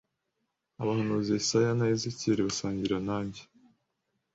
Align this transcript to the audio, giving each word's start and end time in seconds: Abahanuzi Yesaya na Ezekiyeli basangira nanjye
Abahanuzi 0.81 1.29
Yesaya 1.35 1.71
na 1.77 1.85
Ezekiyeli 1.95 2.41
basangira 2.47 2.97
nanjye 3.07 3.41